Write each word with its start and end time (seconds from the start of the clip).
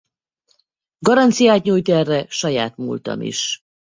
Garanciát 0.99 1.63
nyújt 1.63 1.89
erre 1.89 2.25
saját 2.29 2.77
múltam 2.77 3.21
is. 3.21 3.63